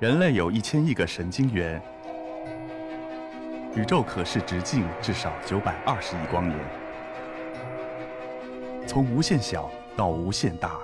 [0.00, 1.82] 人类有一千亿个神经元，
[3.74, 6.56] 宇宙可视直径至少九百二十亿光年。
[8.86, 10.78] 从无限小到无限大，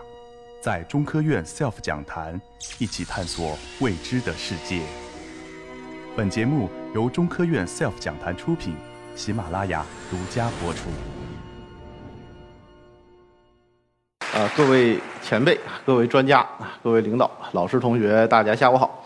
[0.61, 2.40] 在中科院 SELF 讲坛
[2.80, 4.80] 一起探索未知的世界。
[6.16, 8.74] 本节目由中科院 SELF 讲坛出品，
[9.14, 10.88] 喜马拉雅独家播出。
[14.36, 15.56] 啊，各位前辈、
[15.86, 16.44] 各位专家、
[16.82, 19.04] 各位领导、老师、同学，大家下午好。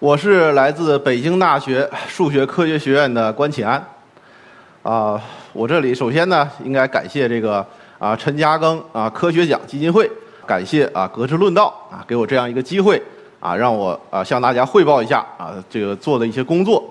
[0.00, 3.86] 我是来自北京大学数学科学学院的关启安。
[4.82, 5.20] 啊，
[5.52, 7.64] 我这里首先呢，应该感谢这个
[7.98, 10.10] 啊陈嘉庚啊科学奖基金会，
[10.46, 13.00] 感谢啊格致论道啊给我这样一个机会
[13.40, 16.82] 啊，让我啊向大家汇报一下啊这个做的一些工作。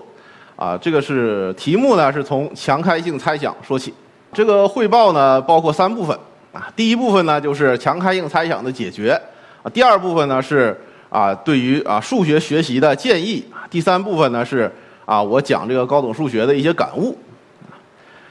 [0.54, 3.92] 啊，这个是题目呢，是从强开性猜想说起。
[4.32, 6.16] 这个汇报呢，包括三部分。
[6.52, 9.20] 啊，第一部分呢就是强开性猜想的解决，
[9.64, 14.72] 啊，第二部分呢是啊对于啊数学学习的建议，第三部分呢是
[15.04, 17.18] 啊我讲这个高等数学的一些感悟。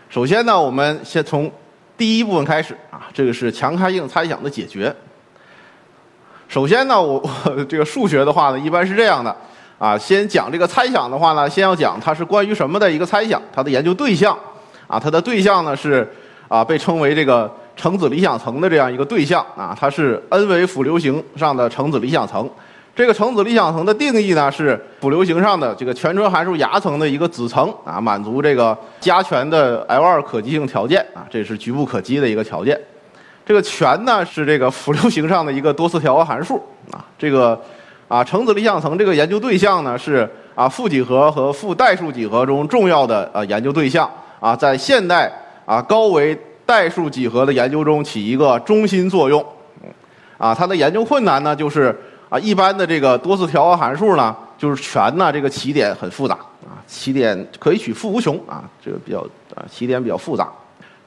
[0.09, 1.51] 首先呢，我们先从
[1.95, 4.91] 第一部分开始啊，这个是强开性猜想的解决。
[6.47, 7.21] 首先呢， 我
[7.67, 9.35] 这个数学的话呢，一般是这样的
[9.77, 14.35] 啊，先讲这个猜想的话呢，先要讲它是关于什么的一个猜想，它的研究对象
[14.87, 16.11] 啊，它的对象呢是
[16.47, 17.53] 啊被称为这个。
[17.81, 22.45] 橙子理想层的这样一个对象啊，它是 n 维辅流形上的橙子理想层。
[22.99, 32.77] 这个橙子理想层的定义呢，是辅流形上的这个全纯函数牙层的一个子层啊，满足这个加权的 L2 可积性条件啊，这是局部可积的一个条件。
[33.45, 36.61] 这个全呢是这个辅流形上的一个多次调和函数
[36.91, 37.57] 啊，这个
[38.09, 44.11] 啊橙子理想层这个研究对象呢是啊负几何和负代数几何中重要的呃研究对象
[44.41, 45.31] 啊，在现代
[45.65, 46.37] 啊高维。
[46.65, 49.43] 代数几何的研究中起一个中心作用，
[50.37, 51.99] 啊，它的研究困难呢，就是
[52.29, 59.19] 啊，一般的这个多次调和函数呢，就是全呢，这个起点很复杂啊，起点可以取负无穷啊，这个比较
[59.55, 60.47] 啊，起点比较复杂。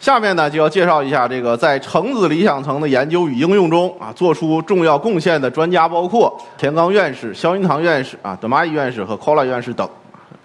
[0.00, 9.88] 下面呢，就要介绍一下这个在橙子理想层的研究与应用中啊，做出重要贡献的专家，包括田刚院士、肖云堂院士啊、德玛伊院士和 Kola 院士等。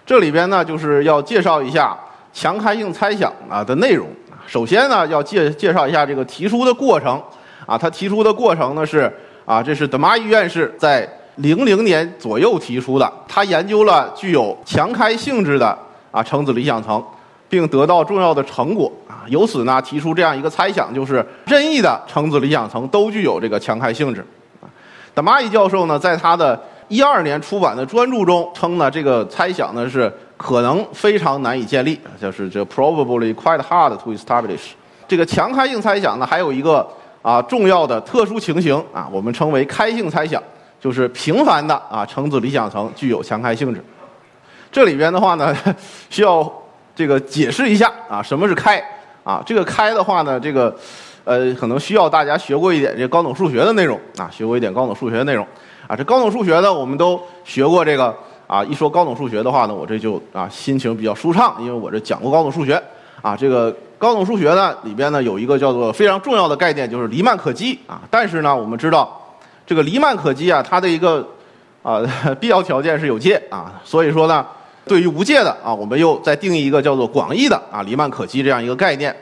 [0.06, 1.98] 这里边呢，就是要介绍一下
[2.32, 4.06] 强开性猜想啊的内容。
[4.46, 7.20] 首先呢，要介介绍一下这个提出的过程，
[7.66, 9.12] 啊，他提出的过程呢是
[9.48, 15.76] 啊，这是德玛伊院士在零零年左右提出的，他研究了具有强开性质的
[16.10, 17.02] 啊橙子理想层，
[17.48, 24.22] 并得到重要的成果啊，由此呢提出这样一个猜想，就是任意的橙子理想层都具有这个强开性质。
[25.14, 30.12] 德玛伊教授呢，在他的一二年出版的专著中称呢，这个猜想呢是。
[30.38, 34.68] 可能非常难以建立，就是这 probably quite hard to establish。
[35.08, 36.88] 这个强开性猜想呢，还有一个
[37.28, 40.42] 啊重要的特殊情形啊，我们称为开性猜想，
[40.80, 43.84] 就是平凡的啊橙子理想层具有强开性质。
[44.72, 45.54] 这里边的话呢，
[46.08, 46.50] 需要
[46.96, 48.82] 这个解释一下啊，什么是开
[49.24, 49.42] 啊？
[49.44, 50.74] 这个开的话呢，这个
[51.24, 55.46] 呃可能需要大家学过一点这高等数学的内容啊，学过一点高等数学内容
[55.86, 55.94] 啊。
[55.94, 58.16] 这高等数学呢，我们都学过这个。
[58.46, 62.82] 啊，一说高等数学的话呢，我这就啊心情比较舒畅，因为我这讲过高等数学。
[63.20, 68.00] 啊，这个高等数学呢里边呢有一个叫做非常重要的概念，就是黎曼可积啊。
[68.08, 69.20] 但是呢，我们知道
[69.66, 71.26] 这个黎曼可积啊，它的一个
[71.82, 72.00] 啊
[72.40, 73.72] 必要条件是有界啊。
[73.84, 74.46] 所以说呢，
[74.86, 79.14] 对于无界的啊，我们又再定义一个叫做广义的啊黎曼可积这样一个概念。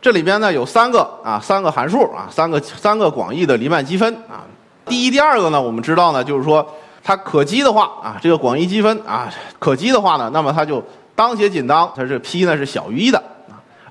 [0.00, 4.46] 这里边呢有三个啊三个函数啊三个三个广义的黎曼积分啊。
[4.86, 6.66] 第一、第二个呢，我们知道呢，就是说。
[7.04, 9.28] 它可积的话啊，这个广义积分啊，
[9.58, 10.80] 可积的话呢，那么它就
[11.16, 13.20] 当且紧当，它是 p 呢是小于一的。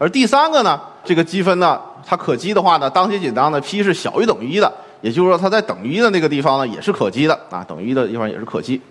[0.01, 8.81] 而第三个呢，这个积分呢，它可积的话呢，当写紧当呢，p 是小于等于一的，也就是说它在等于一的那个地方呢也是可积的啊，等于一的地方也是可积。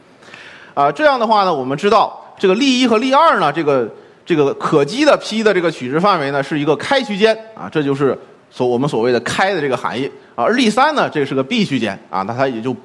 [0.74, 3.90] 啊，这样的话呢，我们知道这个例一和例二呢，这个
[4.24, 8.16] 这个可积的 p 的这个取值范围呢是一个开区间啊，这就是
[8.48, 10.44] 所我们所谓的开的这个含义啊。
[10.44, 12.76] 而例三呢，这是个闭区间啊，那它也就。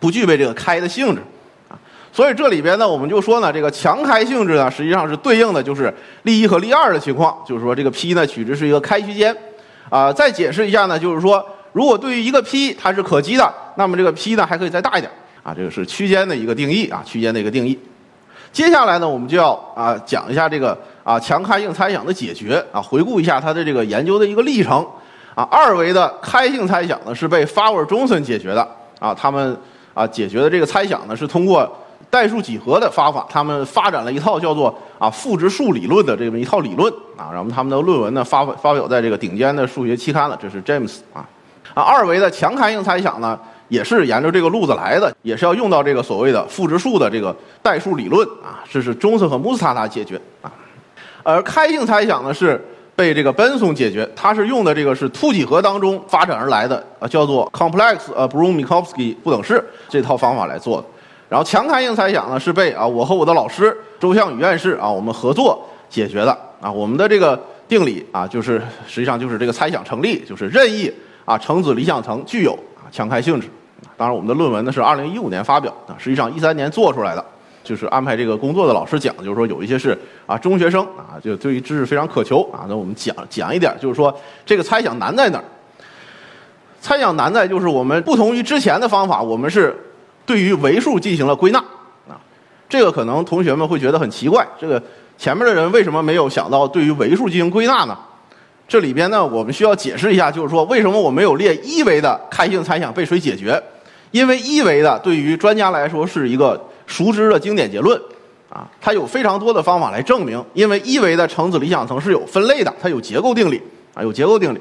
[0.00, 1.20] 不具备这个开的性质，
[2.18, 5.94] 所以这里边呢，我们就说呢，这个强开性质呢，实际上是对应的就是
[6.24, 9.32] 例一和例二的情况，就是说这个 p 呢取值是一个开区间，
[9.88, 15.08] 啊，再解释一下呢，就是说如果对于一个 p 它是可积的，那么这个 p 呢还可以再大一点，
[15.44, 17.78] 啊，这个是区间的一个定义啊，区间的一个定义。
[18.50, 24.84] 接下来呢，我们就要啊讲一下这个啊强开性猜想的解决啊，回顾一下它的这个研究的一个历程，
[25.36, 28.68] 啊，二维的开性猜想呢是被 Fowler Johnson 解决的，
[28.98, 29.56] 啊，他们。
[29.94, 31.68] 啊，解决的这个猜想呢，是通过
[32.10, 41.26] 代数几何的方法，他们发展了一套叫做啊赋值数理论的这么一套理论啊，然后他们的论文呢发发表在这个顶尖的数学期刊了，这是 James 啊
[41.74, 43.38] 啊二维的强开性猜想呢，
[43.68, 50.50] 也是沿着这个路子来的，也是要用到这个所谓的赋值数的这个代数理论啊，这是中斯和穆斯塔塔解决啊。
[51.22, 52.58] 而开性猜想呢是
[52.96, 60.86] 被这个奔松解决，它是用的这个是凸几何当中发展而来的啊，叫做 complex 呃 Brun-Minkowski 不等式这套方法来做的。
[61.28, 67.38] 然后强开性猜想呢是被啊我和我的老师周向宇院士啊我们合作解决的啊，我们的这个
[67.68, 70.92] 定理啊就是实际上就是这个猜想成立，就是任意
[71.24, 73.48] 啊橙子理想层具有啊强开性质。
[73.96, 77.24] 当然，我们的论文呢是二零一五年发表啊，实际上一三年做出来的。
[77.64, 82.64] 就是安排这个工作的老师讲，就是说有一些是啊中学生啊，就对于知识非常渴求啊。
[82.66, 84.16] 那我们讲讲一点，就是说
[84.46, 85.44] 这个猜想难在哪儿？
[86.80, 89.76] 猜想难在就是我们不同于之前的方法，我们是
[90.28, 91.58] 对于为数进行了归纳
[92.06, 92.14] 啊。
[92.68, 94.80] 这个可能同学们会觉得很奇怪，这个
[95.16, 97.98] 前面的人为什么没有想到对于为数进行归纳呢？
[98.68, 103.60] 这里边呢，我们需要解释一下，就是说为什么我没有列一维的开性猜想被谁解决？
[104.10, 106.62] 因为一维的对于专家来说是一个。
[106.88, 108.00] 熟知的经典结论，
[108.48, 110.42] 啊，它有非常多的方法来证明。
[110.54, 113.60] 因为一维的橙子理想层是有分类的，它有结构定理，
[113.92, 114.58] 啊，有结构定理。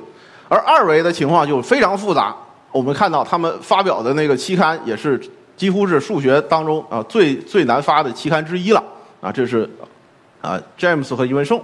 [0.50, 2.36] 而二维的情况就非常复杂。
[2.74, 5.18] 我们看到他们发表的那个期刊也是
[5.58, 8.84] 几乎是数学当中啊最最难发的期刊之一了，
[9.20, 9.70] 啊，这是
[10.40, 11.60] 啊 James 和余文胜。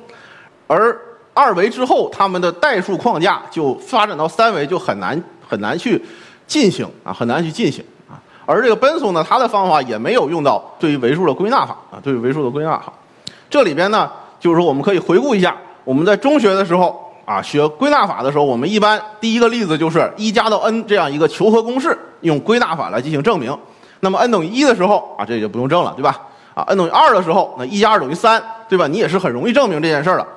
[0.67, 0.99] 而
[1.33, 6.03] 二维之后，他们的代数框架就发展到三维就很难很难去
[6.47, 8.17] 进行啊，很难去进行啊。
[8.45, 12.91] 而这个奔松呢，他的方法也没有用到对于维数的归纳法啊，对于维数的归纳法。
[13.49, 23.55] 这里边呢，就是说我们可以回顾一下，我们在中学的时候啊，学归纳法的时候，我们一般第一个例子就是一加到 n 这样一个求和公式，用归纳法来进行证明。
[24.03, 26.19] 那么 n 等于一的时候啊，这就不用证了，对吧？
[26.53, 28.85] 啊，n 等于二的时候，那一加二等于三，对吧？
[28.85, 30.27] 你也是很容易证明这件事儿的。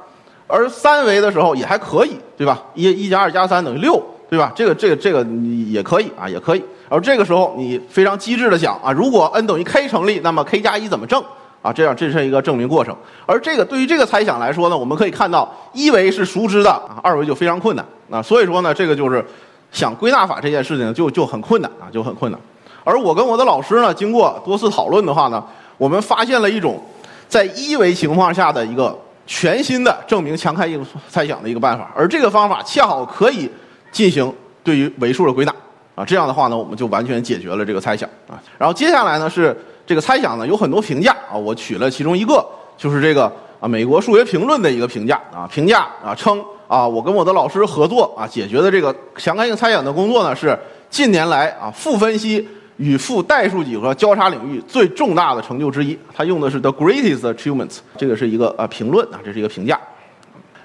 [0.47, 2.63] 而三维的时候也还可以，对吧？
[2.75, 4.53] 一一加二加三等于六，对吧？
[4.55, 6.63] 这个这个这个你也可以啊，也可以。
[6.89, 11.21] 而这个时候，你非常机智的想啊，如果 n 等于 k 成立，那么 k 加一怎么证
[11.61, 11.73] 啊？
[11.73, 12.97] 这样这是一个证明过程。
[13.27, 18.23] 而这个对于这个猜想来说呢，我们可以看到一维是熟知的啊，二维就非常困难啊。
[18.23, 19.25] 所以说呢，这个就是
[19.73, 22.41] 想归纳法这件事情就就很困难啊，就很困难。
[22.87, 25.45] 而我跟我的老师呢，经过多次讨论的话呢，
[25.77, 26.81] 我们发现了一种
[27.29, 28.97] 在一维情况下的一个
[29.27, 33.51] 全新的证明强开性猜想的一个办法，而这个方法恰好可以
[33.91, 35.53] 进行对于维数的归纳。
[35.97, 38.39] 啊，这样的话呢，我们就完全解决了这个猜想啊。
[38.57, 42.47] 然后接下来呢是这个猜想呢有很多评价啊，我取了其中一个，
[42.77, 43.25] 就是这个
[43.59, 50.57] 啊美国数学评论的一个评价啊，评价啊称啊我跟我的老师合作啊解决的这个强开性猜想的工作呢是
[50.91, 55.99] 近年来啊负分析与负代数几何交叉领域最重大的成就之一。
[56.15, 59.79] 他用的是 the greatest achievements，这个是一个啊评论啊，这是一个评价。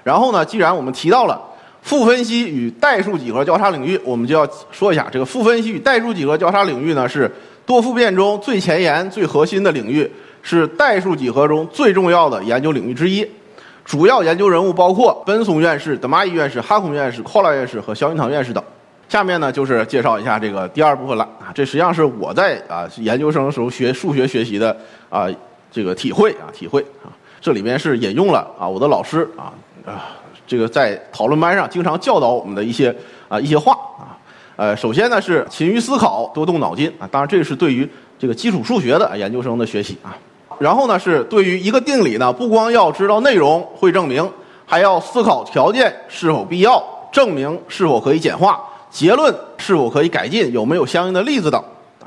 [0.02, 1.40] 然后呢，既然我们提到了。
[1.84, 7.28] 负分析与代数几何交叉领域，我们就要说一下这个负分析与代数几何交叉领域呢，是
[7.66, 10.08] 多复变中最前沿、最核心的领域，
[10.42, 13.28] 是代数几何中最重要的研究领域之一。
[13.84, 18.62] 主要研究人物包括奔松院士、德玛伊院士、哈孔院士、寇拉院士和肖云堂院士等。
[19.12, 24.74] 下面呢，就是介绍一下这个第二部分了啊，这实际上是我在啊研究生时候学数学学习的
[25.10, 25.26] 啊
[25.70, 29.52] 这个体会啊体会啊，这里面是引用了啊我的老师啊
[29.84, 30.08] 啊。
[30.46, 32.88] 这个在讨论班上经常教导我们的一些
[33.28, 34.16] 啊一些话啊，
[34.56, 37.86] 呃，首先呢是勤于思考，多动脑筋啊，当然这是对于
[38.18, 40.16] 这个基础数学的研究生的学习啊。
[40.58, 44.26] 然后呢是对于一个定理呢，不光要知道内容会证明，
[44.64, 48.58] 还要思考条件是否必要，证明是否可以简化，
[48.92, 51.60] 结论是否可以改进，有没有相应的例子等。
[51.98, 52.06] 啊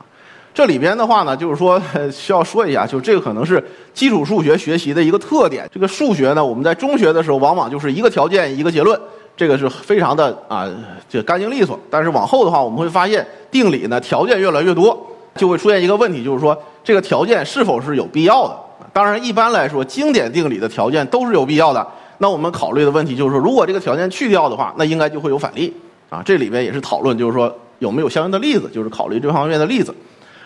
[0.54, 3.62] 这里边的话呢，就是说 需要说一下，就这个可能是
[3.94, 5.70] 基础数学学习的一个特点。
[5.74, 8.98] 这个数学呢，我们在中学的时候往往就是一个条件一个结论，
[9.36, 10.66] 这个是非常的啊，
[11.10, 11.78] 这干净利索。
[11.90, 14.98] 但是往后的话，我们会发现定理呢条件越来越多，
[15.36, 18.58] 就会出现一个问题，就是说这个条件是否是有必要的？
[18.94, 21.86] 当然，一般来说，经典定理的条件都是有必要的。
[22.20, 25.76] 那我们考虑的问题就是说，如果这个条件去掉的话，那应该就会有反例
[26.10, 26.22] 啊。
[26.26, 29.94] 这里边也是讨论，就是说有没有相应的例子，就是考虑这方面的例子。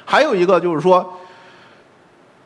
[0.05, 1.05] 还有一个就是说，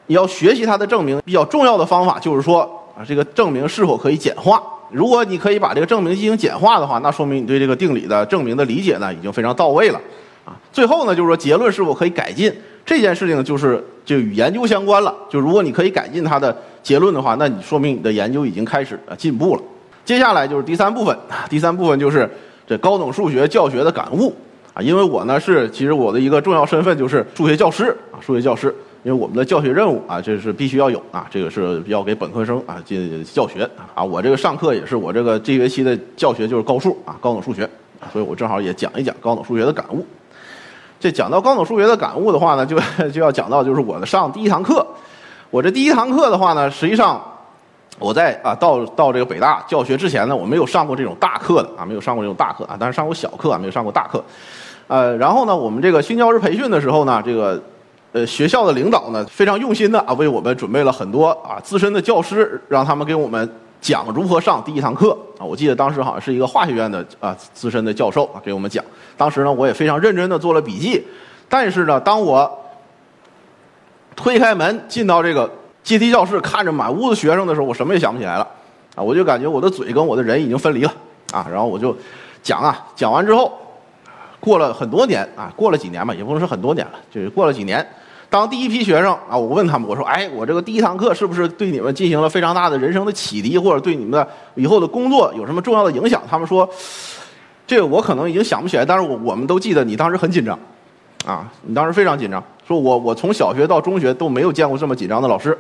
[0.08, 2.62] 你要学习它的证明，比较重要的方法就是说
[2.98, 4.62] 啊，这个证明是否可以简化。
[4.92, 10.00] 如果你可以把这个证明进行简化的话，那说明你对这个定理的证明的理解呢已经非常到位了
[10.46, 10.54] 啊。
[10.72, 12.54] 最后呢，就是说结论是否可以改进
[12.86, 15.16] 这件事情，就是就与研究相关了。
[15.30, 19.62] 就如果你可以改进它的结论的话，那你说明你的研究已经开始啊进步了。
[20.06, 21.18] 接下来就是第三部分，
[21.50, 22.30] 第三部分就是
[22.68, 24.34] 这高等数学教学的感悟。
[24.74, 28.74] 啊，因为我呢是，其实我的一个重要身份就是数学教师啊，数学教师。
[29.04, 34.02] 因为我们的教学任务啊，这是必须要有啊，这个是要给本科生啊进教学啊。
[34.02, 37.70] 我这个上课也是我这个这学期的教学就是高数啊，高等数学，
[38.14, 40.06] 所以我正好也讲一讲高等数学的感悟。
[41.02, 42.80] 这讲到高等数学的感悟的话呢，就
[43.12, 44.88] 就要讲到就是我的上第一堂课。
[45.52, 47.22] 我这第一堂课的话呢，实际上
[48.00, 54.24] 我在啊到到这个北大教学之前呢，我没有上过这种大课的啊，没有上过这种大课啊，但是上过小课啊，没有上过大课。
[54.88, 57.62] 呃，然后呢，我们这个新教师培训的时候呢，这个
[58.12, 65.46] 呃学校的领导呢非常用心的啊，为我们准备了很多啊资深的教师，让他们给我们讲如何上第一堂课啊。
[65.46, 68.84] 我记得当时好像是一个化学院的啊资深的教授啊给我们讲。
[69.16, 71.06] 当时呢，我也非常认真的做了笔记。
[71.48, 72.52] 但是呢，当我
[74.16, 75.50] 推开门进到这个
[75.84, 78.48] 阶梯教室，看着满屋子学生的时候，我什么也想不起来了
[78.96, 79.04] 啊！
[79.04, 80.94] 我就感觉我的嘴跟我的人已经分离了
[81.32, 81.46] 啊！
[81.52, 81.96] 然后我就
[82.42, 83.52] 讲啊，讲完之后。
[84.40, 87.88] 过了很多年啊，过了几年吧，也不能说很多年了，就是过了几年。
[88.30, 96.70] 当第一批学生啊，我问他们，我说：“哎，我这个第一堂课是不是对你们进行了非常大的人生的启迪，或者对你们的以后的工作有什么重要的影响？”他们说
[97.66, 100.60] ：“这个我可能已经想不起来，但是我我们都记得你当时很紧张，
[101.26, 102.44] 啊，你当时非常紧张。
[102.68, 105.58] 说我我从小学到中学都没有见过这么紧张的老师。”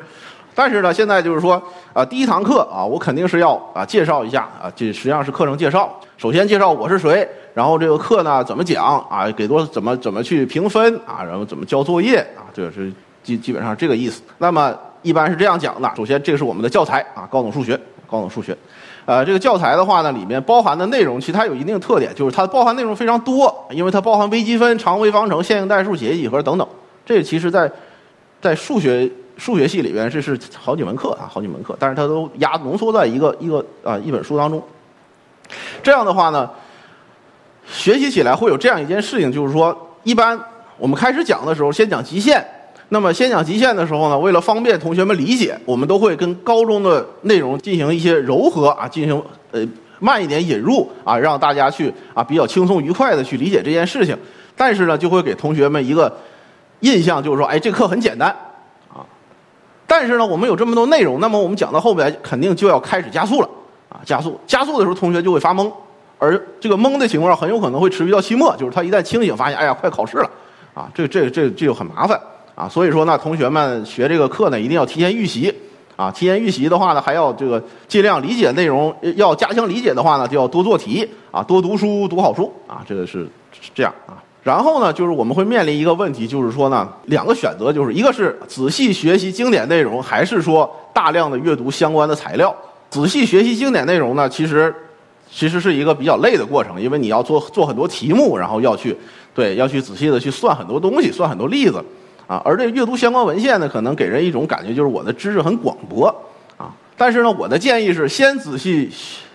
[0.56, 1.60] 但是呢，现在就是说，
[1.94, 5.92] 啊，第一堂课啊，我肯定是要啊介绍一下啊，这实际上是课程介绍。
[6.16, 12.94] 首先介绍我是谁，然后这个课呢怎么讲啊，给多怎么怎么去评分啊，然后怎么交作业啊，这是
[13.24, 14.22] 基基本上这个意思。
[14.38, 17.76] 那么一般是这样讲的：首先，这是我们的教材啊，高等数学，
[18.08, 18.56] 高等数学。
[19.06, 26.68] 呃，这个教材的话呢，里面包含的内容其实它有一定特点，就是它包含内容非常多，因为它包含微积分、常微方程、线性代数、解析几何等等。
[27.06, 27.72] 这其实在
[28.42, 29.10] 在数学。
[29.36, 34.62] 数学系里边这是好几门课啊，好几门课，但是它都压浓缩在一个一个啊一本书当中。
[35.82, 36.48] 这样的话呢，
[37.66, 40.40] 学习起来会有这样一件事情，就是说，一般
[40.78, 42.46] 我们开始讲的时候，先讲极限。
[42.90, 49.20] 那么先讲极限的时候呢，为了方便同学们理解，我们都会跟高中的内容进行一些柔和啊，进行
[49.50, 49.68] 呃
[49.98, 54.16] 慢一点引入啊，让大家去啊比较轻松愉快的去理解这件事情。
[54.56, 56.16] 但是呢，就会给同学们一个
[56.84, 58.30] 印象，就是说，哎，这课很简单
[58.94, 59.04] 啊。
[59.88, 63.50] 但是呢，我们有这么多内容，那么我们讲到后边肯定就要开始加速了
[63.90, 64.02] 啊！
[64.06, 65.72] 加速，加速的时候，同学就会发懵，
[66.20, 70.30] 而这个懵的情况很有可能会持续到期末，就是他一旦清醒，发现哎呀，快考试了
[70.74, 70.90] 啊！
[70.94, 72.20] 这这这这就很麻烦
[72.56, 72.68] 啊！
[72.68, 75.54] 所以说呢，同学们学这个课呢，一定要提前预习
[75.96, 76.12] 啊！
[76.12, 82.84] 提前预习的话呢，还要这个尽量理解内容，要加强理解的话呢，就要多做题啊，多读书，读好书啊！
[82.86, 83.26] 这个是
[83.74, 84.20] 这样啊。
[84.44, 92.54] 然后呢，就是我们会面临一个问题，就是说呢，两个选择，就是一个是仔细学习经典内容，还是说大量的阅读相关的材料。
[92.90, 94.76] 仔细学习经典内容呢，其实
[95.32, 98.94] 其实是一个比较累的过程，因为你要做做很多题目，然后要去
[99.34, 101.82] 对要去仔细的去算很多东西，算很多例子
[102.28, 102.42] 啊。
[102.44, 106.14] 而这阅读相关文献呢，可能给人一种感觉，就是我的知识很广博
[106.58, 106.70] 啊。
[106.98, 108.90] 但是呢，我的建议是先仔细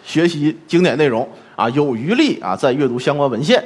[0.05, 3.65] 学习经典内容啊，有余力啊再阅读相关文献。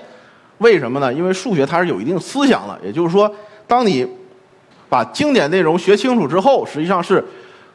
[0.62, 1.12] 为什么呢？
[1.12, 3.30] 因为数学它是有一定思想的，也就是说，
[3.66, 4.06] 当你
[4.88, 7.22] 把经典内容学清楚之后，实际上是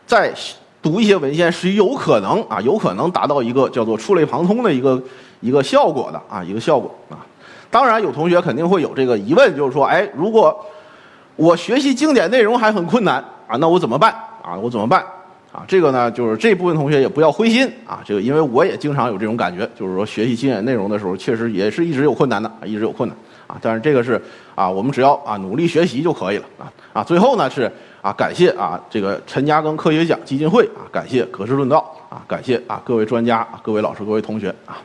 [0.05, 0.33] 在
[0.81, 5.01] 读一些文献是有可能啊，有可能达到一个叫做触类旁通的一个
[5.41, 7.19] 一个效果的啊，一个效果啊。
[7.69, 10.65] 当然，有同学肯定会有这个疑问，就是说，哎，如果
[11.35, 13.15] 我学习经典内容还很困难
[13.47, 14.55] 啊，那我怎么办啊？
[14.55, 15.05] 我怎么办？
[15.51, 18.01] 啊，这个呢，就是这部分同学也不要灰心啊。
[18.05, 23.57] 这个，因为我也经常有这种感觉，就是说学习经典内容的时候，确实也是一直有困难的，一直有困难啊。
[23.61, 24.21] 但是这个是
[24.55, 27.03] 啊，我们只要啊努力学习就可以了啊啊。
[27.03, 34.77] 最后呢是啊，感谢啊这个陈嘉庚科学奖基金会啊，感谢格式论道啊，感谢啊各位专家、啊各位老师、各位同学啊。